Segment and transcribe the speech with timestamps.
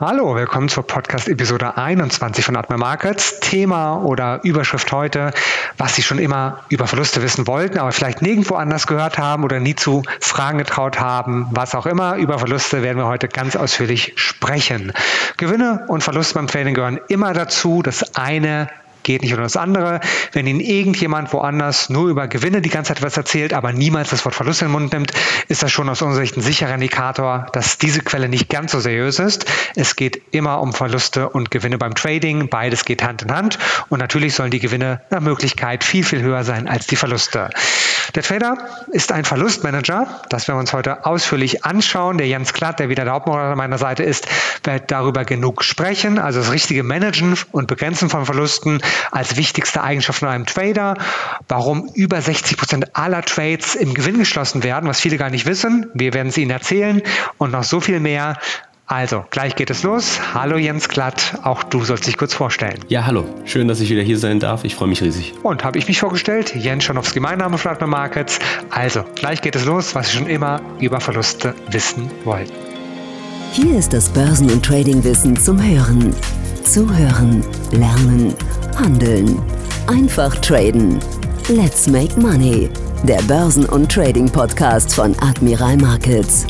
[0.00, 3.38] Hallo, willkommen zur Podcast-Episode 21 von Atmer Markets.
[3.38, 5.32] Thema oder Überschrift heute,
[5.78, 9.60] was Sie schon immer über Verluste wissen wollten, aber vielleicht nirgendwo anders gehört haben oder
[9.60, 11.46] nie zu Fragen getraut haben.
[11.52, 14.92] Was auch immer, über Verluste werden wir heute ganz ausführlich sprechen.
[15.36, 17.80] Gewinne und Verluste beim Trading gehören immer dazu.
[17.80, 18.68] Das eine
[19.04, 20.00] geht nicht um das andere.
[20.32, 24.24] Wenn Ihnen irgendjemand woanders nur über Gewinne die ganze Zeit was erzählt, aber niemals das
[24.24, 25.12] Wort Verlust in den Mund nimmt,
[25.48, 28.80] ist das schon aus unserer Sicht ein sicherer Indikator, dass diese Quelle nicht ganz so
[28.80, 29.46] seriös ist.
[29.76, 32.48] Es geht immer um Verluste und Gewinne beim Trading.
[32.48, 33.58] Beides geht Hand in Hand.
[33.88, 37.50] Und natürlich sollen die Gewinne nach Möglichkeit viel, viel höher sein als die Verluste.
[38.14, 38.58] Der Trader
[38.92, 40.06] ist ein Verlustmanager.
[40.28, 42.16] Das werden wir uns heute ausführlich anschauen.
[42.16, 44.28] Der Jens Klatt, der wieder der Hauptmoderator an meiner Seite ist,
[44.62, 46.20] wird darüber genug sprechen.
[46.20, 50.96] Also das richtige Managen und Begrenzen von Verlusten als wichtigste Eigenschaft von einem Trader.
[51.48, 55.90] Warum über 60 Prozent aller Trades im Gewinn geschlossen werden, was viele gar nicht wissen.
[55.94, 57.02] Wir werden es Ihnen erzählen
[57.38, 58.38] und noch so viel mehr.
[58.86, 60.20] Also, gleich geht es los.
[60.34, 62.80] Hallo Jens Glatt, auch du sollst dich kurz vorstellen.
[62.88, 63.24] Ja, hallo.
[63.46, 64.64] Schön, dass ich wieder hier sein darf.
[64.64, 65.32] Ich freue mich riesig.
[65.42, 66.54] Und habe ich mich vorgestellt?
[66.54, 68.38] Jens Schanowski, mein Name von Atma Markets.
[68.68, 72.52] Also, gleich geht es los, was Sie schon immer über Verluste wissen wollten.
[73.52, 76.14] Hier ist das Börsen- und Tradingwissen zum Hören.
[76.64, 78.34] Zuhören, lernen,
[78.76, 79.40] handeln.
[79.86, 80.98] Einfach traden.
[81.48, 82.68] Let's make money.
[83.04, 86.46] Der Börsen- und Trading-Podcast von Admiral Markets.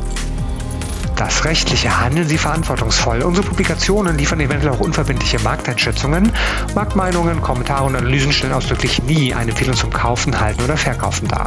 [1.17, 3.23] Das rechtliche handeln Sie verantwortungsvoll.
[3.23, 6.33] Unsere Publikationen liefern eventuell auch unverbindliche Markteinschätzungen.
[6.75, 11.47] Marktmeinungen, Kommentare und Analysen stellen ausdrücklich nie eine Empfehlung zum Kaufen, Halten oder Verkaufen dar.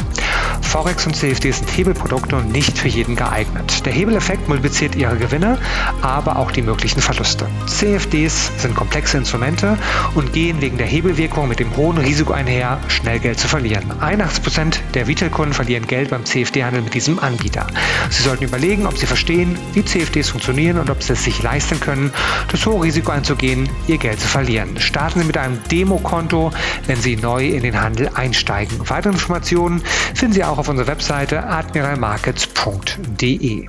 [0.61, 3.85] Forex und CFDs sind Hebelprodukte und nicht für jeden geeignet.
[3.85, 5.57] Der Hebeleffekt multipliziert Ihre Gewinne,
[6.01, 7.47] aber auch die möglichen Verluste.
[7.65, 9.77] CFDs sind komplexe Instrumente
[10.15, 13.91] und gehen wegen der Hebelwirkung mit dem hohen Risiko einher, schnell Geld zu verlieren.
[14.01, 17.67] 81% der Retailkunden verlieren Geld beim CFD-Handel mit diesem Anbieter.
[18.09, 21.79] Sie sollten überlegen, ob Sie verstehen, wie CFDs funktionieren und ob sie es sich leisten
[21.79, 22.11] können,
[22.51, 24.77] das hohe Risiko einzugehen, ihr Geld zu verlieren.
[24.79, 26.51] Starten Sie mit einem Demokonto,
[26.87, 28.77] wenn Sie neu in den Handel einsteigen.
[28.89, 29.81] Weitere Informationen
[30.13, 33.67] finden Sie auch auf unserer Webseite admiralmarkets.de.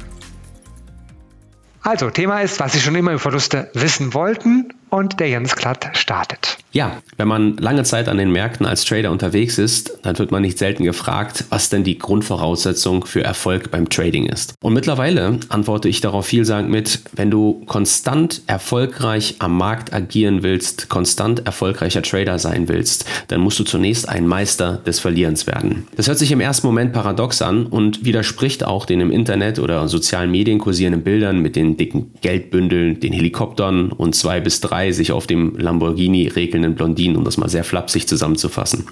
[1.83, 5.89] Also, Thema ist, was Sie schon immer über Verluste wissen wollten und der Jens Klatt
[5.93, 6.59] startet.
[6.71, 10.43] Ja, wenn man lange Zeit an den Märkten als Trader unterwegs ist, dann wird man
[10.43, 14.55] nicht selten gefragt, was denn die Grundvoraussetzung für Erfolg beim Trading ist.
[14.63, 20.89] Und mittlerweile antworte ich darauf vielsagend mit, wenn du konstant erfolgreich am Markt agieren willst,
[20.89, 25.89] konstant erfolgreicher Trader sein willst, dann musst du zunächst ein Meister des Verlierens werden.
[25.97, 29.89] Das hört sich im ersten Moment paradox an und widerspricht auch den im Internet oder
[29.89, 34.93] sozialen Medien kursierenden Bildern mit den dicken Geldbündeln, den Helikoptern und zwei bis drei drei
[34.93, 38.85] sich auf dem Lamborghini regelnden Blondinen, um das mal sehr flapsig zusammenzufassen.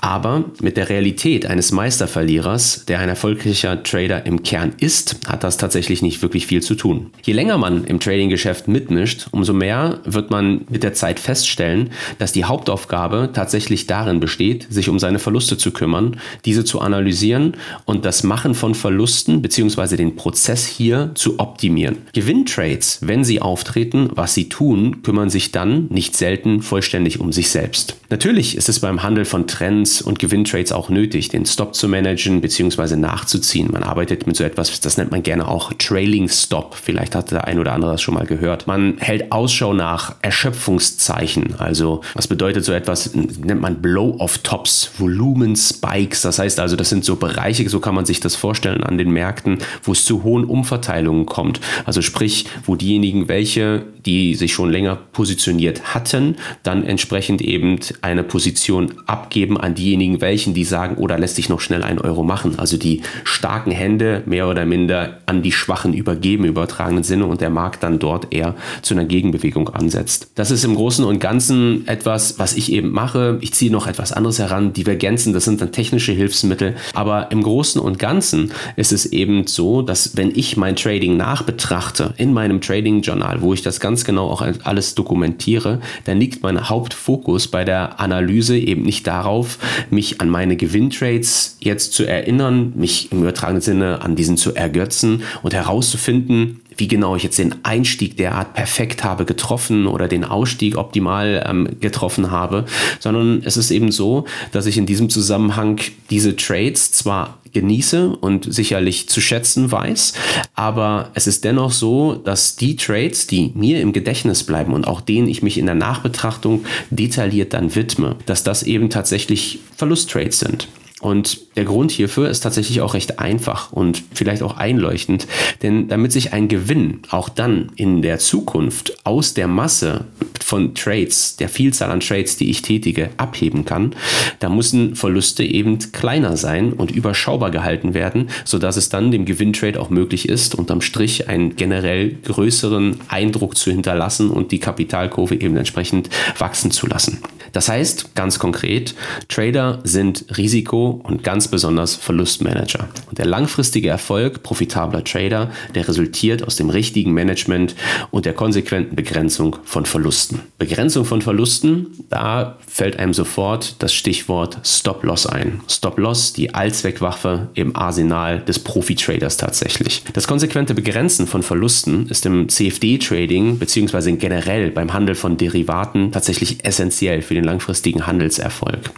[0.00, 5.58] Aber mit der Realität eines Meisterverlierers, der ein erfolgreicher Trader im Kern ist, hat das
[5.58, 7.10] tatsächlich nicht wirklich viel zu tun.
[7.22, 12.32] Je länger man im Trading-Geschäft mitmischt, umso mehr wird man mit der Zeit feststellen, dass
[12.32, 18.06] die Hauptaufgabe tatsächlich darin besteht, sich um seine Verluste zu kümmern, diese zu analysieren und
[18.06, 19.96] das Machen von Verlusten bzw.
[19.96, 21.98] den Prozess hier zu optimieren.
[22.14, 27.32] Gewinntrades, wenn sie auftreten, was sie tun, kümmern kümmern sich dann nicht selten vollständig um
[27.32, 27.96] sich selbst.
[28.08, 32.40] Natürlich ist es beim Handel von Trends und Gewinntrades auch nötig, den Stop zu managen
[32.40, 32.94] bzw.
[32.94, 33.68] nachzuziehen.
[33.72, 36.76] Man arbeitet mit so etwas, das nennt man gerne auch Trailing Stop.
[36.76, 38.68] Vielleicht hat der ein oder andere das schon mal gehört.
[38.68, 41.56] Man hält Ausschau nach Erschöpfungszeichen.
[41.58, 46.22] Also was bedeutet so etwas, nennt man Blow-off-Tops, Volumen-Spikes.
[46.22, 49.10] Das heißt also, das sind so Bereiche, so kann man sich das vorstellen an den
[49.10, 51.60] Märkten, wo es zu hohen Umverteilungen kommt.
[51.84, 58.22] Also sprich, wo diejenigen, welche, die sich schon länger positioniert hatten, dann entsprechend eben eine
[58.22, 62.22] Position abgeben an diejenigen, welchen die sagen, oder oh, lässt sich noch schnell ein Euro
[62.22, 62.58] machen.
[62.58, 67.50] Also die starken Hände mehr oder minder an die Schwachen übergeben übertragenen Sinne und der
[67.50, 70.30] Markt dann dort eher zu einer Gegenbewegung ansetzt.
[70.36, 73.36] Das ist im Großen und Ganzen etwas, was ich eben mache.
[73.42, 74.72] Ich ziehe noch etwas anderes heran.
[74.72, 76.76] Divergenzen, das sind dann technische Hilfsmittel.
[76.94, 82.14] Aber im Großen und Ganzen ist es eben so, dass wenn ich mein Trading nachbetrachte
[82.16, 87.48] in meinem Trading-Journal, wo ich das ganz genau auch alles dokumentiere, dann liegt mein Hauptfokus
[87.48, 89.58] bei der Analyse eben nicht darauf,
[89.90, 95.24] mich an meine Gewinntrades jetzt zu erinnern, mich im übertragenen Sinne an diesen zu ergötzen
[95.42, 100.78] und herauszufinden, wie genau ich jetzt den Einstieg derart perfekt habe getroffen oder den Ausstieg
[100.78, 102.64] optimal ähm, getroffen habe,
[103.00, 105.80] sondern es ist eben so, dass ich in diesem Zusammenhang
[106.10, 110.12] diese Trades zwar genieße und sicherlich zu schätzen weiß,
[110.54, 115.00] aber es ist dennoch so, dass die Trades, die mir im Gedächtnis bleiben und auch
[115.00, 120.68] denen ich mich in der Nachbetrachtung detailliert dann widme, dass das eben tatsächlich Verlusttrades sind.
[121.00, 125.28] Und der Grund hierfür ist tatsächlich auch recht einfach und vielleicht auch einleuchtend,
[125.62, 130.06] denn damit sich ein Gewinn auch dann in der Zukunft aus der Masse
[130.40, 133.94] von Trades, der Vielzahl an Trades, die ich tätige, abheben kann,
[134.40, 139.80] da müssen Verluste eben kleiner sein und überschaubar gehalten werden, sodass es dann dem Gewinntrade
[139.80, 145.56] auch möglich ist, unterm Strich einen generell größeren Eindruck zu hinterlassen und die Kapitalkurve eben
[145.56, 147.18] entsprechend wachsen zu lassen.
[147.52, 148.94] Das heißt, ganz konkret,
[149.28, 152.88] Trader sind Risiko- und ganz besonders Verlustmanager.
[153.08, 157.74] Und der langfristige Erfolg profitabler Trader, der resultiert aus dem richtigen Management
[158.10, 160.40] und der konsequenten Begrenzung von Verlusten.
[160.58, 165.60] Begrenzung von Verlusten, da fällt einem sofort das Stichwort Stop-Loss ein.
[165.68, 170.02] Stop-Loss, die Allzweckwaffe im Arsenal des Profi-Traders tatsächlich.
[170.12, 174.12] Das konsequente Begrenzen von Verlusten ist im CFD-Trading bzw.
[174.12, 178.90] generell beim Handel von Derivaten tatsächlich essentiell für den langfristigen Handelserfolg.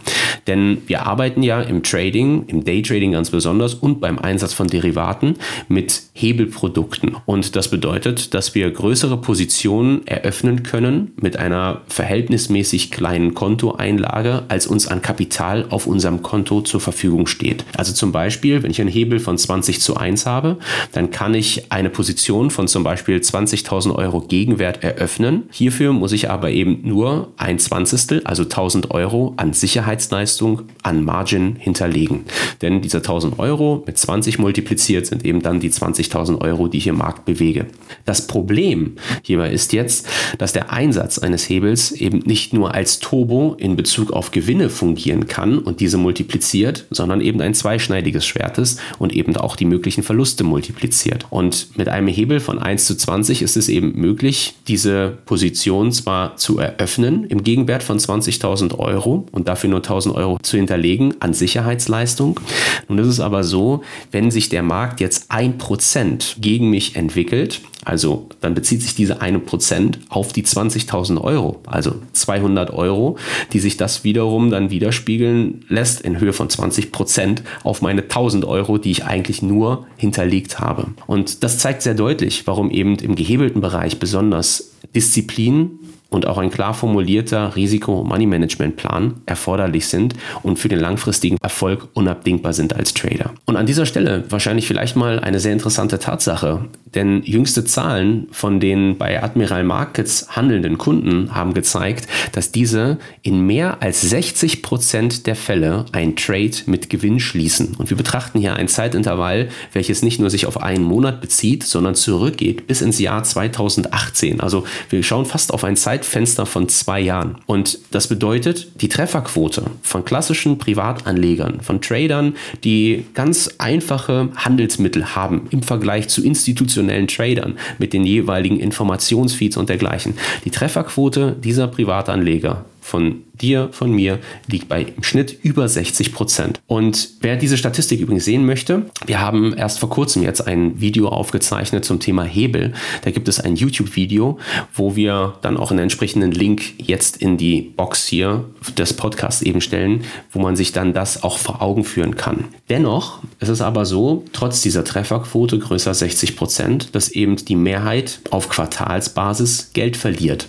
[0.47, 5.35] Denn wir arbeiten ja im Trading, im Daytrading ganz besonders und beim Einsatz von Derivaten
[5.67, 7.15] mit Hebelprodukten.
[7.25, 14.67] Und das bedeutet, dass wir größere Positionen eröffnen können mit einer verhältnismäßig kleinen Kontoeinlage, als
[14.67, 17.63] uns an Kapital auf unserem Konto zur Verfügung steht.
[17.77, 20.57] Also zum Beispiel, wenn ich einen Hebel von 20 zu 1 habe,
[20.91, 25.43] dann kann ich eine Position von zum Beispiel 20.000 Euro Gegenwert eröffnen.
[25.51, 31.57] Hierfür muss ich aber eben nur ein Zwanzigstel, also 1000 Euro an Sicherheitsleistung, an Margin
[31.59, 32.21] hinterlegen.
[32.61, 36.87] Denn diese 1000 Euro mit 20 multipliziert sind eben dann die 20.000 Euro, die ich
[36.87, 37.65] im Markt bewege.
[38.05, 40.07] Das Problem hierbei ist jetzt,
[40.37, 45.27] dass der Einsatz eines Hebels eben nicht nur als Turbo in Bezug auf Gewinne fungieren
[45.27, 50.03] kann und diese multipliziert, sondern eben ein zweischneidiges Schwert ist und eben auch die möglichen
[50.03, 51.25] Verluste multipliziert.
[51.31, 56.37] Und mit einem Hebel von 1 zu 20 ist es eben möglich, diese Position zwar
[56.37, 61.15] zu eröffnen im Gegenwert von 20 20.000 Euro und dafür nur 1.000 Euro zu hinterlegen
[61.19, 62.39] an Sicherheitsleistung.
[62.87, 63.81] Nun ist es aber so,
[64.11, 69.95] wenn sich der Markt jetzt 1% gegen mich entwickelt, also dann bezieht sich diese 1%
[70.09, 73.17] auf die 20.000 Euro, also 200 Euro,
[73.53, 78.77] die sich das wiederum dann widerspiegeln lässt in Höhe von 20% auf meine 1000 Euro,
[78.77, 80.87] die ich eigentlich nur hinterlegt habe.
[81.07, 85.79] Und das zeigt sehr deutlich, warum eben im gehebelten Bereich besonders Disziplin
[86.11, 90.13] und auch ein klar formulierter Risiko- und Money-Management-Plan erforderlich sind
[90.43, 93.31] und für den langfristigen Erfolg unabdingbar sind als Trader.
[93.45, 98.59] Und an dieser Stelle wahrscheinlich vielleicht mal eine sehr interessante Tatsache, denn jüngste Zahlen von
[98.59, 105.27] den bei Admiral Markets handelnden Kunden haben gezeigt, dass diese in mehr als 60 Prozent
[105.27, 107.75] der Fälle ein Trade mit Gewinn schließen.
[107.77, 111.95] Und wir betrachten hier ein Zeitintervall, welches nicht nur sich auf einen Monat bezieht, sondern
[111.95, 114.41] zurückgeht bis ins Jahr 2018.
[114.41, 117.37] Also wir schauen fast auf ein Zeitintervall, Zeitfenster von zwei Jahren.
[117.45, 125.47] Und das bedeutet, die Trefferquote von klassischen Privatanlegern, von Tradern, die ganz einfache Handelsmittel haben
[125.51, 130.15] im Vergleich zu institutionellen Tradern mit den jeweiligen Informationsfeeds und dergleichen.
[130.43, 136.61] Die Trefferquote dieser Privatanleger von dir, von mir, liegt bei im Schnitt über 60 Prozent.
[136.67, 141.09] Und wer diese Statistik übrigens sehen möchte, wir haben erst vor kurzem jetzt ein Video
[141.09, 142.73] aufgezeichnet zum Thema Hebel.
[143.03, 144.37] Da gibt es ein YouTube-Video,
[144.73, 148.45] wo wir dann auch einen entsprechenden Link jetzt in die Box hier
[148.77, 152.45] des Podcasts eben stellen, wo man sich dann das auch vor Augen führen kann.
[152.69, 158.19] Dennoch ist es aber so, trotz dieser Trefferquote größer 60 Prozent, dass eben die Mehrheit
[158.29, 160.47] auf Quartalsbasis Geld verliert.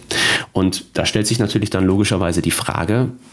[0.52, 2.81] Und da stellt sich natürlich dann logischerweise die Frage,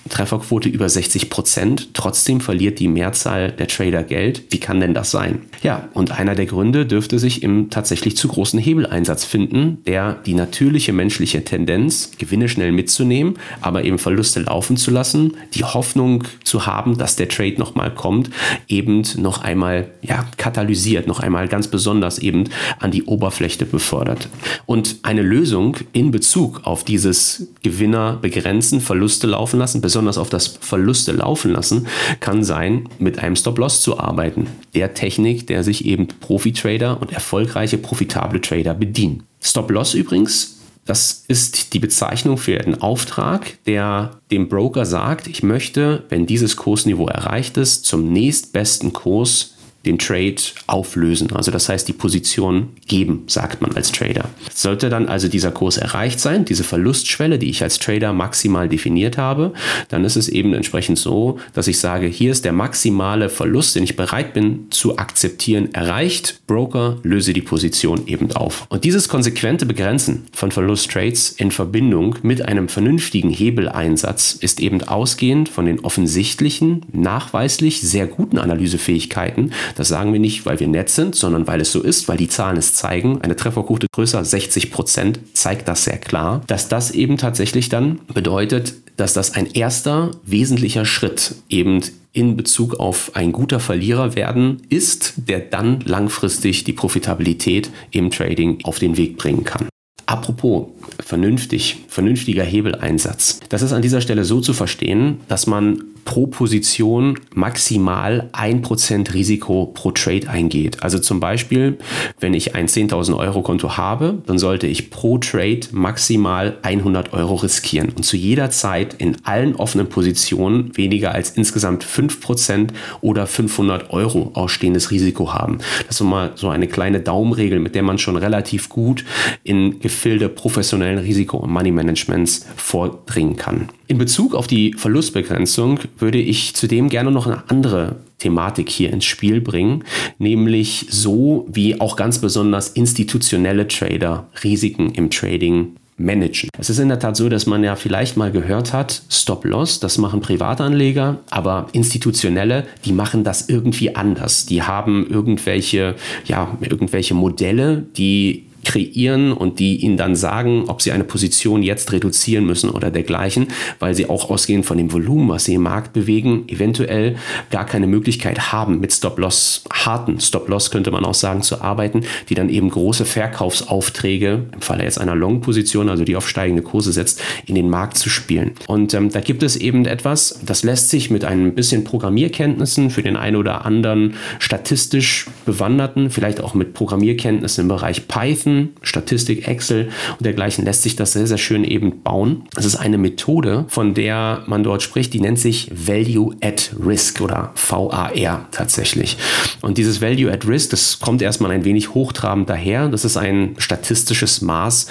[0.10, 4.44] Trefferquote über 60 Prozent, trotzdem verliert die Mehrzahl der Trader Geld.
[4.50, 5.42] Wie kann denn das sein?
[5.62, 10.34] Ja, und einer der Gründe dürfte sich im tatsächlich zu großen Hebeleinsatz finden, der die
[10.34, 16.66] natürliche menschliche Tendenz, Gewinne schnell mitzunehmen, aber eben Verluste laufen zu lassen, die Hoffnung zu
[16.66, 18.30] haben, dass der Trade nochmal kommt,
[18.68, 22.46] eben noch einmal ja, katalysiert, noch einmal ganz besonders eben
[22.80, 24.30] an die Oberfläche befördert.
[24.66, 30.48] Und eine Lösung in Bezug auf dieses Gewinner begrenzen, Verluste laufen lassen, besonders auf das
[30.48, 31.88] Verluste laufen lassen,
[32.20, 34.48] kann sein, mit einem Stop-Loss zu arbeiten.
[34.76, 39.24] Der Technik, der sich eben Profi-Trader und erfolgreiche, profitable Trader bedienen.
[39.42, 46.04] Stop-Loss übrigens das ist die Bezeichnung für einen Auftrag, der dem Broker sagt, ich möchte,
[46.10, 49.54] wenn dieses Kursniveau erreicht ist, zum nächstbesten Kurs
[49.86, 50.36] den Trade
[50.68, 51.32] auflösen.
[51.34, 54.26] Also das heißt, die Position geben, sagt man als Trader.
[54.54, 59.18] Sollte dann also dieser Kurs erreicht sein, diese Verlustschwelle, die ich als Trader maximal definiert
[59.18, 59.54] habe,
[59.88, 63.84] dann ist es eben entsprechend so, dass ich sage, hier ist der maximale Verlust, den
[63.84, 66.42] ich bereit bin zu akzeptieren, erreicht.
[66.46, 68.66] Broker löse die Position eben auf.
[68.70, 75.48] Und dieses konsequente Begrenzen von Verlusttrades in Verbindung mit einem vernünftigen Hebeleinsatz ist eben ausgehend
[75.48, 81.16] von den offensichtlichen, nachweislich sehr guten Analysefähigkeiten das sagen wir nicht, weil wir nett sind,
[81.16, 83.22] sondern weil es so ist, weil die Zahlen es zeigen.
[83.22, 88.74] Eine Trefferquote größer 60 Prozent zeigt das sehr klar, dass das eben tatsächlich dann bedeutet,
[88.98, 91.80] dass das ein erster wesentlicher Schritt eben
[92.12, 98.60] in Bezug auf ein guter Verlierer werden ist, der dann langfristig die Profitabilität im Trading
[98.64, 99.70] auf den Weg bringen kann.
[100.08, 100.68] Apropos
[101.00, 103.40] vernünftig, vernünftiger Hebeleinsatz.
[103.48, 109.68] Das ist an dieser Stelle so zu verstehen, dass man pro Position maximal 1% Risiko
[109.74, 110.84] pro Trade eingeht.
[110.84, 111.78] Also zum Beispiel,
[112.20, 117.36] wenn ich ein 10.000 Euro Konto habe, dann sollte ich pro Trade maximal 100 Euro
[117.36, 122.70] riskieren und zu jeder Zeit in allen offenen Positionen weniger als insgesamt 5%
[123.02, 125.60] oder 500 Euro ausstehendes Risiko haben.
[125.88, 129.06] Das ist mal so eine kleine Daumenregel, mit der man schon relativ gut
[129.44, 133.70] in Gefilde professionellen Risiko- und Money Managements vordringen kann.
[133.90, 139.06] In Bezug auf die Verlustbegrenzung würde ich zudem gerne noch eine andere Thematik hier ins
[139.06, 139.84] Spiel bringen,
[140.20, 146.52] nämlich so wie auch ganz besonders institutionelle Trader Risiken im Trading managen.
[146.60, 149.98] Es ist in der Tat so, dass man ja vielleicht mal gehört hat, Stop-Loss, das
[149.98, 154.46] machen Privatanleger, aber institutionelle, die machen das irgendwie anders.
[154.46, 160.92] Die haben irgendwelche, ja, irgendwelche Modelle, die kreieren und die ihnen dann sagen, ob sie
[160.92, 163.48] eine Position jetzt reduzieren müssen oder dergleichen,
[163.80, 167.16] weil sie auch ausgehend von dem Volumen, was sie im Markt bewegen, eventuell
[167.50, 172.36] gar keine Möglichkeit haben, mit Stop-Loss, harten Stop-Loss könnte man auch sagen, zu arbeiten, die
[172.36, 177.24] dann eben große Verkaufsaufträge, im Falle jetzt einer Long-Position, also die auf steigende Kurse setzt,
[177.48, 178.52] in den Markt zu spielen.
[178.68, 183.02] Und ähm, da gibt es eben etwas, das lässt sich mit ein bisschen Programmierkenntnissen für
[183.02, 189.90] den einen oder anderen statistisch bewanderten, vielleicht auch mit Programmierkenntnissen im Bereich Python, Statistik, Excel
[190.18, 192.44] und dergleichen lässt sich das sehr, sehr schön eben bauen.
[192.54, 197.22] Das ist eine Methode, von der man dort spricht, die nennt sich Value at Risk
[197.22, 199.18] oder VAR tatsächlich.
[199.62, 202.88] Und dieses Value at Risk, das kommt erstmal ein wenig hochtrabend daher.
[202.88, 204.88] Das ist ein statistisches Maß,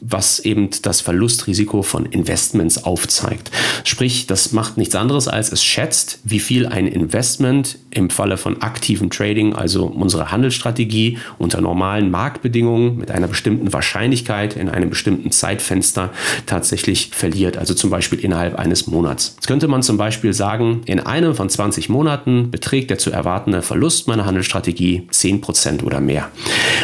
[0.00, 3.50] was eben das Verlustrisiko von Investments aufzeigt.
[3.84, 8.62] Sprich, das macht nichts anderes als es schätzt, wie viel ein Investment im Falle von
[8.62, 15.30] aktivem Trading, also unsere Handelsstrategie unter normalen Marktbedingungen mit einer bestimmten Wahrscheinlichkeit in einem bestimmten
[15.30, 16.10] Zeitfenster
[16.46, 19.32] tatsächlich verliert, also zum Beispiel innerhalb eines Monats.
[19.36, 23.62] Jetzt könnte man zum Beispiel sagen, in einem von 20 Monaten beträgt der zu erwartende
[23.62, 26.28] Verlust meiner Handelsstrategie 10% oder mehr.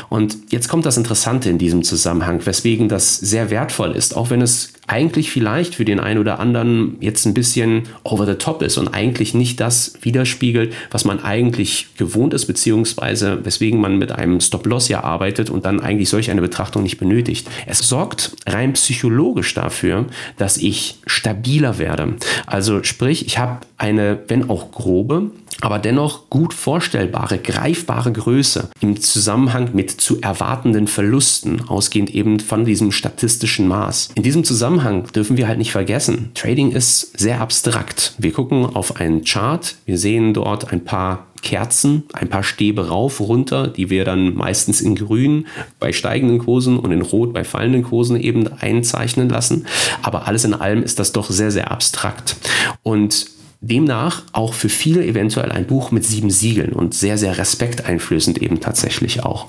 [0.09, 4.41] Und jetzt kommt das Interessante in diesem Zusammenhang, weswegen das sehr wertvoll ist, auch wenn
[4.41, 8.78] es eigentlich vielleicht für den einen oder anderen jetzt ein bisschen over the top ist
[8.78, 14.40] und eigentlich nicht das widerspiegelt, was man eigentlich gewohnt ist, beziehungsweise weswegen man mit einem
[14.40, 17.49] Stop-Loss ja arbeitet und dann eigentlich solch eine Betrachtung nicht benötigt.
[17.66, 20.07] Es sorgt rein psychologisch dafür,
[20.38, 22.14] dass ich stabiler werde.
[22.47, 25.30] Also sprich, ich habe eine, wenn auch grobe,
[25.61, 32.65] aber dennoch gut vorstellbare, greifbare Größe im Zusammenhang mit zu erwartenden Verlusten, ausgehend eben von
[32.65, 34.11] diesem statistischen Maß.
[34.15, 38.15] In diesem Zusammenhang dürfen wir halt nicht vergessen, Trading ist sehr abstrakt.
[38.19, 43.21] Wir gucken auf einen Chart, wir sehen dort ein paar Kerzen, ein paar Stäbe rauf,
[43.21, 45.47] runter, die wir dann meistens in grün
[45.79, 49.67] bei steigenden Kursen und in rot bei fallenden Kursen eben einzeichnen lassen.
[50.03, 52.37] Aber alles in allem ist das doch sehr, sehr abstrakt.
[52.83, 53.27] Und
[53.61, 58.61] Demnach auch für viele eventuell ein Buch mit sieben Siegeln und sehr, sehr respekteinflößend eben
[58.61, 59.47] tatsächlich auch.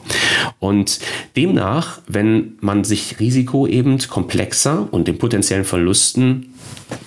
[0.58, 1.00] Und
[1.36, 6.54] demnach, wenn man sich Risiko eben komplexer und den potenziellen Verlusten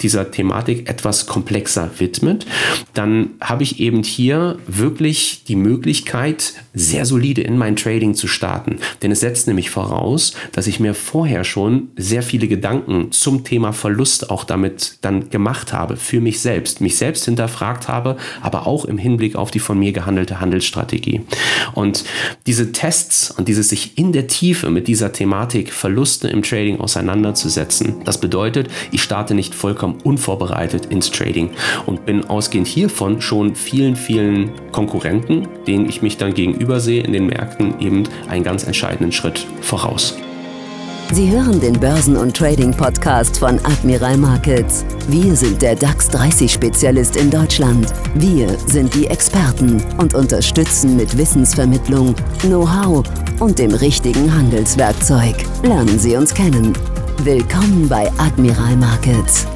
[0.03, 2.47] dieser Thematik etwas komplexer widmet,
[2.95, 8.79] dann habe ich eben hier wirklich die Möglichkeit, sehr solide in mein Trading zu starten.
[9.03, 13.73] Denn es setzt nämlich voraus, dass ich mir vorher schon sehr viele Gedanken zum Thema
[13.73, 18.85] Verlust auch damit dann gemacht habe, für mich selbst, mich selbst hinterfragt habe, aber auch
[18.85, 21.23] im Hinblick auf die von mir gehandelte Handelsstrategie.
[21.75, 22.05] Und
[22.47, 27.97] diese Tests und dieses sich in der Tiefe mit dieser Thematik Verluste im Trading auseinanderzusetzen,
[28.05, 31.51] das bedeutet, ich starte nicht voll vollkommen unvorbereitet ins Trading
[31.87, 37.13] und bin ausgehend hiervon schon vielen, vielen Konkurrenten, denen ich mich dann gegenüber sehe in
[37.13, 40.17] den Märkten, eben einen ganz entscheidenden Schritt voraus.
[41.13, 44.85] Sie hören den Börsen- und Trading-Podcast von Admiral Markets.
[45.09, 47.93] Wir sind der DAX 30-Spezialist in Deutschland.
[48.15, 53.05] Wir sind die Experten und unterstützen mit Wissensvermittlung, Know-how
[53.41, 55.35] und dem richtigen Handelswerkzeug.
[55.63, 56.73] Lernen Sie uns kennen.
[57.25, 59.47] Willkommen bei Admiral Markets.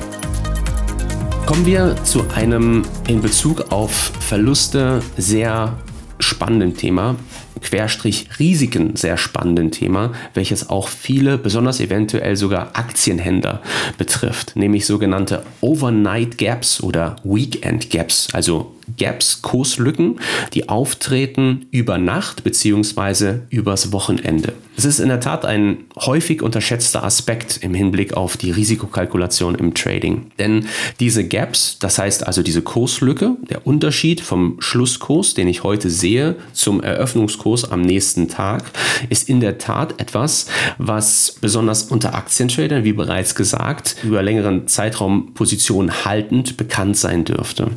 [1.47, 5.77] Kommen wir zu einem in Bezug auf Verluste sehr
[6.21, 7.17] spannenden Thema,
[7.61, 13.61] Querstrich Risiken sehr spannenden Thema, welches auch viele, besonders eventuell sogar Aktienhändler
[13.99, 20.21] betrifft, nämlich sogenannte Overnight Gaps oder Weekend Gaps, also Gaps, Kurslücken,
[20.55, 23.41] die auftreten über Nacht bzw.
[23.51, 24.53] übers Wochenende.
[24.77, 29.73] Es ist in der Tat ein häufig unterschätzter Aspekt im Hinblick auf die Risikokalkulation im
[29.73, 30.31] Trading.
[30.39, 30.67] Denn
[31.01, 36.37] diese Gaps, das heißt also diese Kurslücke, der Unterschied vom Schlusskurs, den ich heute sehe,
[36.53, 38.65] zum Eröffnungskurs am nächsten Tag,
[39.09, 45.33] ist in der Tat etwas, was besonders unter Aktientradern, wie bereits gesagt, über längeren Zeitraum
[45.33, 47.71] Positionen haltend bekannt sein dürfte.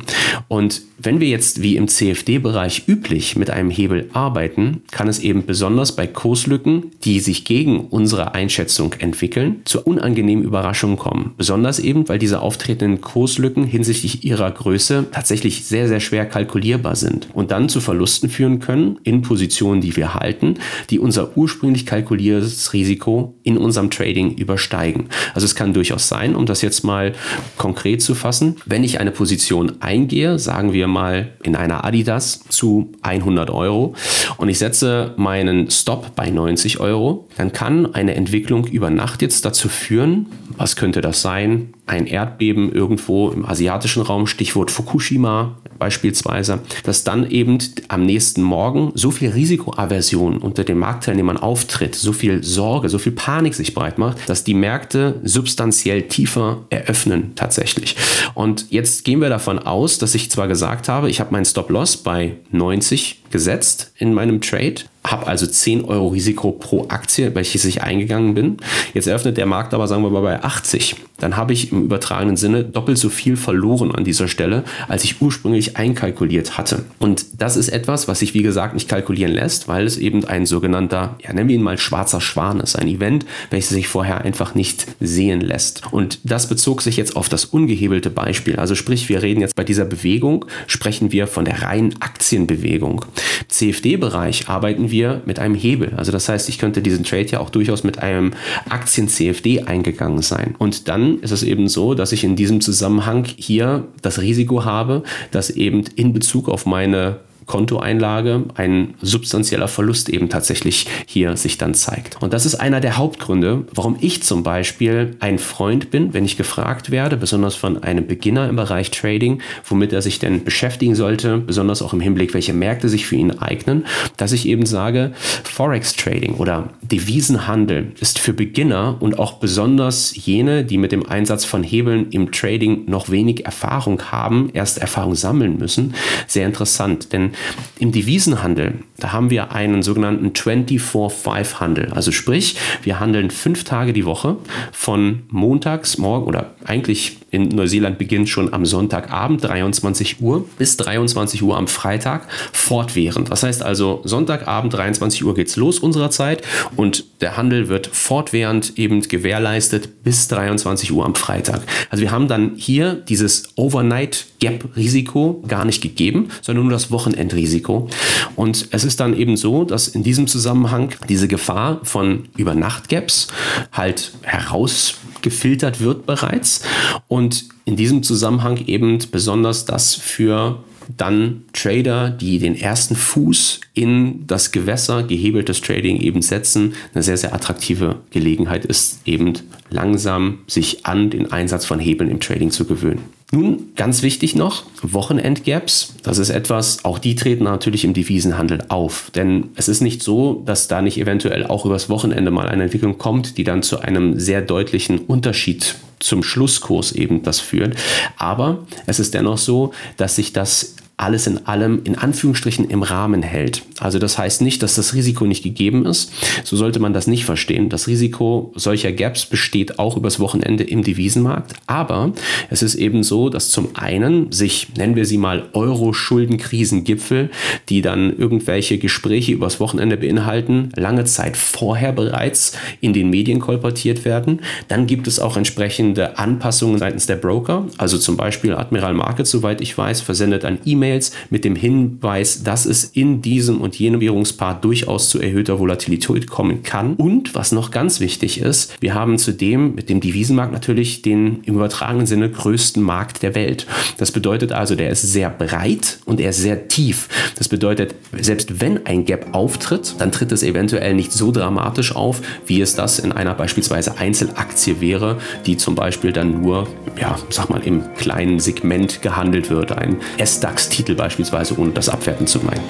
[0.48, 5.46] Und wenn wir jetzt wie im CFD-Bereich üblich mit einem Hebel arbeiten, kann es eben
[5.46, 11.32] besonders bei Kurslücken, die sich gegen unsere Einschätzung entwickeln, zu unangenehmen Überraschungen kommen.
[11.38, 17.28] Besonders eben, weil diese auftretenden Kurslücken hinsichtlich ihrer Größe tatsächlich sehr, sehr schwer kalkulierbar sind
[17.32, 20.58] und dann zu Verlusten führen können in Positionen, die wir halten,
[20.90, 25.06] die unser ursprünglich kalkuliertes Risiko in unserem Trading übersteigen.
[25.32, 27.14] Also es kann durchaus sein, um das jetzt mal
[27.56, 32.92] konkret zu fassen, wenn ich eine Position eingehe, sagen wir mal in einer Adidas zu
[33.02, 33.94] 100 Euro
[34.36, 39.44] und ich setze meinen Stop bei 90 Euro, dann kann eine Entwicklung über Nacht jetzt
[39.44, 41.74] dazu führen, was könnte das sein?
[41.90, 48.92] Ein Erdbeben irgendwo im asiatischen Raum, Stichwort Fukushima beispielsweise, dass dann eben am nächsten Morgen
[48.94, 53.98] so viel Risikoaversion unter den Marktteilnehmern auftritt, so viel Sorge, so viel Panik sich breit
[53.98, 57.96] macht, dass die Märkte substanziell tiefer eröffnen tatsächlich.
[58.34, 61.96] Und jetzt gehen wir davon aus, dass ich zwar gesagt habe, ich habe meinen Stop-Loss
[61.96, 67.82] bei 90 gesetzt in meinem Trade, habe also 10 Euro Risiko pro Aktie, welches ich
[67.82, 68.58] eingegangen bin.
[68.92, 70.96] Jetzt eröffnet der Markt aber, sagen wir mal, bei 80.
[71.18, 75.20] Dann habe ich im übertragenen Sinne doppelt so viel verloren an dieser Stelle, als ich
[75.20, 76.84] ursprünglich einkalkuliert hatte.
[76.98, 80.46] Und das ist etwas, was sich, wie gesagt, nicht kalkulieren lässt, weil es eben ein
[80.46, 82.76] sogenannter, ja, nennen wir ihn mal schwarzer Schwan ist.
[82.76, 85.92] Ein Event, welches sich vorher einfach nicht sehen lässt.
[85.92, 88.56] Und das bezog sich jetzt auf das ungehebelte Beispiel.
[88.56, 93.04] Also sprich, wir reden jetzt bei dieser Bewegung, sprechen wir von der reinen Aktienbewegung.
[93.48, 95.94] CFD-Bereich arbeiten wir mit einem Hebel.
[95.96, 98.32] Also das heißt, ich könnte diesen Trade ja auch durchaus mit einem
[98.68, 100.54] Aktien-CFD eingegangen sein.
[100.58, 105.02] Und dann ist es eben so, dass ich in diesem Zusammenhang hier das Risiko habe,
[105.30, 111.74] dass eben in Bezug auf meine Kontoeinlage ein substanzieller Verlust eben tatsächlich hier sich dann
[111.74, 112.22] zeigt.
[112.22, 116.36] Und das ist einer der Hauptgründe, warum ich zum Beispiel ein Freund bin, wenn ich
[116.36, 121.38] gefragt werde, besonders von einem Beginner im Bereich Trading, womit er sich denn beschäftigen sollte,
[121.38, 123.84] besonders auch im Hinblick, welche Märkte sich für ihn eignen,
[124.16, 125.10] dass ich eben sage,
[125.42, 131.44] Forex Trading oder Devisenhandel ist für Beginner und auch besonders jene, die mit dem Einsatz
[131.44, 135.94] von Hebeln im Trading noch wenig Erfahrung haben, erst Erfahrung sammeln müssen,
[136.26, 137.12] sehr interessant.
[137.12, 137.32] Denn
[137.78, 141.92] im Devisenhandel, da haben wir einen sogenannten 24-5-Handel.
[141.92, 144.36] Also sprich, wir handeln fünf Tage die Woche
[144.72, 151.42] von montags morgen oder eigentlich in Neuseeland beginnt schon am Sonntagabend 23 Uhr bis 23
[151.42, 153.30] Uhr am Freitag fortwährend.
[153.30, 156.42] Das heißt also Sonntagabend 23 Uhr geht's los unserer Zeit
[156.80, 161.60] und der Handel wird fortwährend eben gewährleistet bis 23 Uhr am Freitag.
[161.90, 166.90] Also wir haben dann hier dieses Overnight Gap Risiko gar nicht gegeben, sondern nur das
[166.90, 167.90] Wochenendrisiko.
[168.34, 173.28] Und es ist dann eben so, dass in diesem Zusammenhang diese Gefahr von Übernacht-Gaps
[173.72, 176.62] halt herausgefiltert wird bereits.
[177.08, 180.64] Und in diesem Zusammenhang eben besonders das für
[180.96, 187.16] dann Trader, die den ersten Fuß in das Gewässer gehebeltes Trading eben setzen, eine sehr,
[187.16, 189.34] sehr attraktive Gelegenheit ist, eben
[189.70, 193.04] langsam sich an den Einsatz von Hebeln im Trading zu gewöhnen.
[193.32, 195.94] Nun, ganz wichtig noch, Wochenendgaps.
[196.02, 199.12] Das ist etwas, auch die treten natürlich im Devisenhandel auf.
[199.14, 202.98] Denn es ist nicht so, dass da nicht eventuell auch übers Wochenende mal eine Entwicklung
[202.98, 207.76] kommt, die dann zu einem sehr deutlichen Unterschied zum Schlusskurs eben das führt.
[208.16, 213.22] Aber es ist dennoch so, dass sich das alles in allem in Anführungsstrichen im Rahmen
[213.22, 213.62] hält.
[213.80, 216.12] Also das heißt nicht, dass das Risiko nicht gegeben ist.
[216.44, 217.70] So sollte man das nicht verstehen.
[217.70, 221.54] Das Risiko solcher Gaps besteht auch übers Wochenende im Devisenmarkt.
[221.66, 222.12] Aber
[222.50, 227.30] es ist eben so, dass zum einen sich, nennen wir sie mal Euro-Schuldenkrisengipfel,
[227.68, 234.04] die dann irgendwelche Gespräche übers Wochenende beinhalten, lange Zeit vorher bereits in den Medien kolportiert
[234.04, 234.40] werden.
[234.68, 237.66] Dann gibt es auch entsprechende Anpassungen seitens der Broker.
[237.78, 240.58] Also zum Beispiel Admiral Markets, soweit ich weiß, versendet an
[240.90, 246.28] E-Mails mit dem Hinweis, dass es in diesem und jenem Währungspaar durchaus zu erhöhter Volatilität
[246.28, 246.94] kommen kann.
[246.96, 251.54] Und was noch ganz wichtig ist, wir haben zudem mit dem Devisenmarkt natürlich den im
[251.54, 253.66] übertragenen Sinne größten Markt der Welt.
[253.98, 257.08] Das bedeutet also, der ist sehr breit und er ist sehr tief.
[257.36, 262.20] Das bedeutet, selbst wenn ein Gap auftritt, dann tritt es eventuell nicht so dramatisch auf,
[262.46, 266.66] wie es das in einer beispielsweise Einzelaktie wäre, die zum Beispiel dann nur,
[267.00, 269.72] ja, sag mal, im kleinen Segment gehandelt wird.
[269.72, 272.62] Ein S-DAX-Titel beispielsweise, ohne das abwerten zu meinen.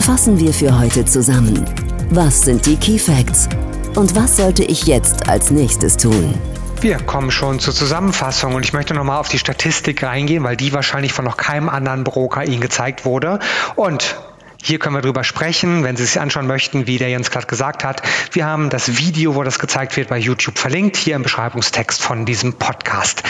[0.00, 1.64] Fassen wir für heute zusammen.
[2.10, 3.48] Was sind die Key Facts?
[3.94, 6.34] Und was sollte ich jetzt als nächstes tun?
[6.80, 10.72] Wir kommen schon zur Zusammenfassung und ich möchte nochmal auf die Statistik reingehen, weil die
[10.72, 13.38] wahrscheinlich von noch keinem anderen Broker Ihnen gezeigt wurde.
[13.74, 14.16] Und
[14.62, 17.84] hier können wir drüber sprechen, wenn Sie sich anschauen möchten, wie der Jens gerade gesagt
[17.84, 18.02] hat.
[18.32, 22.26] Wir haben das Video, wo das gezeigt wird, bei YouTube verlinkt, hier im Beschreibungstext von
[22.26, 23.22] diesem Podcast.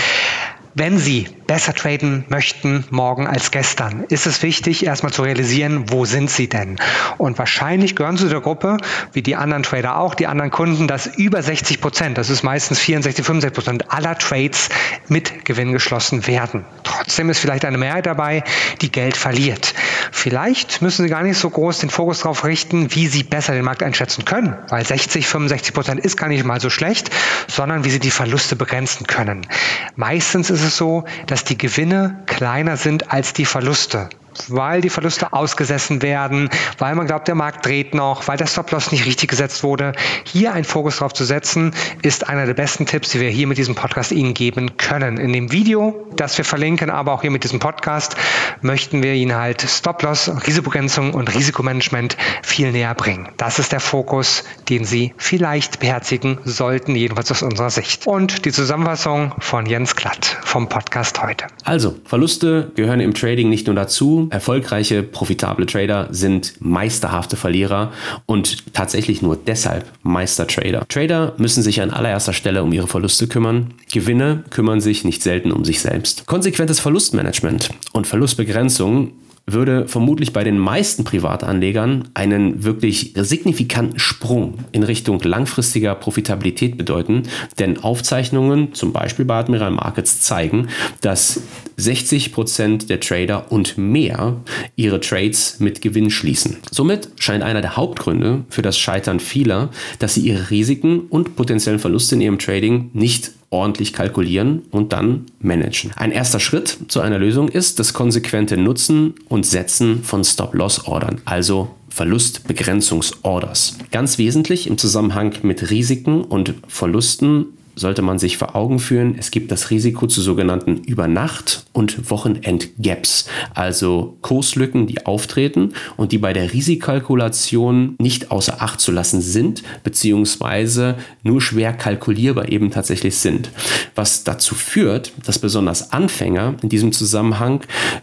[0.79, 6.05] Wenn Sie besser traden möchten morgen als gestern, ist es wichtig, erstmal zu realisieren, wo
[6.05, 6.77] sind Sie denn?
[7.17, 8.77] Und wahrscheinlich gehören Sie zu der Gruppe,
[9.15, 12.79] wie die anderen Trader auch, die anderen Kunden, dass über 60 Prozent, das ist meistens
[12.81, 14.69] 64, 65 Prozent aller Trades
[15.09, 16.67] mit Gewinn geschlossen werden.
[16.83, 18.45] Trotzdem ist vielleicht eine Mehrheit dabei,
[18.83, 19.73] die Geld verliert.
[20.13, 23.65] Vielleicht müssen Sie gar nicht so groß den Fokus darauf richten, wie Sie besser den
[23.65, 27.11] Markt einschätzen können, weil 60, 65 Prozent ist gar nicht mal so schlecht,
[27.49, 29.47] sondern wie Sie die Verluste begrenzen können.
[29.95, 34.09] Meistens ist es so, dass die Gewinne kleiner sind als die Verluste
[34.49, 38.93] weil die Verluste ausgesessen werden, weil man glaubt, der Markt dreht noch, weil der Stop-Loss
[38.93, 39.93] nicht richtig gesetzt wurde.
[40.25, 43.59] Hier einen Fokus drauf zu setzen, ist einer der besten Tipps, die wir hier mit
[43.59, 45.19] diesem Podcast Ihnen geben können.
[45.19, 48.17] In dem Video, das wir verlinken, aber auch hier mit diesem Podcast,
[48.61, 53.29] möchten wir Ihnen halt Stop-Loss, Risikobegrenzung und Risikomanagement viel näher bringen.
[53.37, 58.07] Das ist der Fokus, den Sie vielleicht beherzigen sollten, jedenfalls aus unserer Sicht.
[58.07, 61.47] Und die Zusammenfassung von Jens Glatt vom Podcast heute.
[61.65, 67.93] Also, Verluste gehören im Trading nicht nur dazu, erfolgreiche, profitable Trader sind meisterhafte Verlierer
[68.27, 70.87] und tatsächlich nur deshalb Meistertrader.
[70.89, 73.75] Trader müssen sich an allererster Stelle um ihre Verluste kümmern.
[73.93, 76.27] Gewinne kümmern sich nicht selten um sich selbst.
[76.27, 79.13] Konsequentes Verlustmanagement und Verlustbegrenzung
[79.47, 87.23] würde vermutlich bei den meisten Privatanlegern einen wirklich signifikanten Sprung in Richtung langfristiger Profitabilität bedeuten,
[87.61, 90.69] denn Aufzeichnungen, zum Beispiel bei Admiral Markets, zeigen,
[91.01, 91.43] dass
[91.77, 94.37] 60 Prozent der Trader und mehr
[94.75, 96.57] ihre Trades mit Gewinn schließen.
[96.71, 101.79] Somit scheint einer der Hauptgründe für das Scheitern vieler, dass sie ihre Risiken und potenziellen
[101.79, 105.93] Verluste in ihrem Trading nicht ordentlich kalkulieren und dann managen.
[105.97, 111.69] Ein erster Schritt zu einer Lösung ist das konsequente Nutzen und Setzen von Stop-Loss-Ordern, also
[111.89, 113.79] Verlustbegrenzungsorders.
[113.91, 119.31] Ganz wesentlich im Zusammenhang mit Risiken und Verlusten sollte man sich vor Augen führen, es
[119.31, 126.33] gibt das Risiko zu sogenannten Übernacht- und Wochenend-Gaps, also Kurslücken, die auftreten und die bei
[126.33, 133.51] der Risikokalkulation nicht außer Acht zu lassen sind, beziehungsweise nur schwer kalkulierbar eben tatsächlich sind.
[133.95, 137.61] Was dazu führt, dass besonders Anfänger in diesem Zusammenhang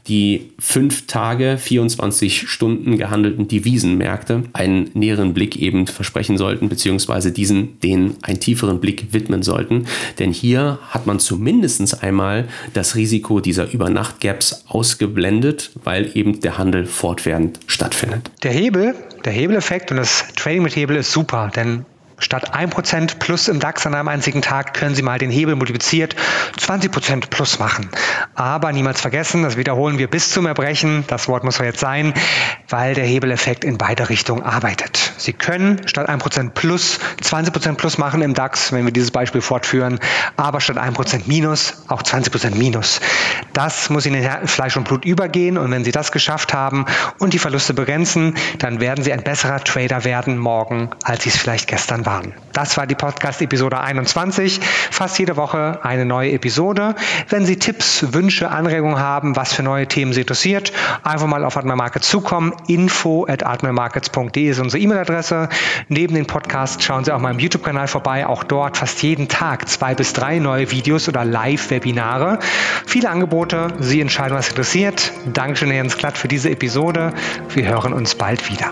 [0.07, 7.79] die fünf Tage, 24 Stunden gehandelten Devisenmärkte einen näheren Blick eben versprechen sollten, beziehungsweise diesen
[7.79, 9.87] den einen tieferen Blick widmen sollten sollten.
[10.19, 16.85] Denn hier hat man zumindest einmal das Risiko dieser Übernacht-Gaps ausgeblendet, weil eben der Handel
[16.85, 18.29] fortwährend stattfindet.
[18.43, 18.95] Der Hebel,
[19.25, 21.85] der Hebeleffekt und das Trading mit Hebel ist super, denn
[22.17, 26.15] Statt 1% plus im DAX an einem einzigen Tag können Sie mal den Hebel multipliziert
[26.59, 27.89] 20% plus machen.
[28.35, 32.13] Aber niemals vergessen, das wiederholen wir bis zum Erbrechen, das Wort muss jetzt sein,
[32.69, 35.13] weil der Hebeleffekt in beide Richtungen arbeitet.
[35.17, 39.99] Sie können statt 1% plus 20% plus machen im DAX, wenn wir dieses Beispiel fortführen,
[40.37, 43.01] aber statt 1% minus auch 20% minus.
[43.53, 46.85] Das muss in den Fleisch und Blut übergehen und wenn Sie das geschafft haben
[47.19, 51.37] und die Verluste begrenzen, dann werden Sie ein besserer Trader werden morgen, als Sie es
[51.37, 52.33] vielleicht gestern waren.
[52.53, 54.59] Das war die Podcast-Episode 21.
[54.91, 56.95] Fast jede Woche eine neue Episode.
[57.29, 60.71] Wenn Sie Tipps, Wünsche, Anregungen haben, was für neue Themen Sie interessiert,
[61.03, 62.53] einfach mal auf Admirmarkets zukommen.
[62.67, 65.49] Info at admirmarkets.de ist unsere E-Mail-Adresse.
[65.87, 68.27] Neben den Podcasts schauen Sie auch mal im YouTube-Kanal vorbei.
[68.27, 72.39] Auch dort fast jeden Tag zwei bis drei neue Videos oder Live-Webinare.
[72.85, 73.69] Viele Angebote.
[73.79, 75.11] Sie entscheiden, was interessiert.
[75.25, 77.13] Dankeschön, Jens Klatt, für diese Episode.
[77.49, 78.71] Wir hören uns bald wieder.